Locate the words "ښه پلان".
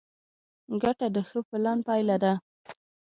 1.29-1.79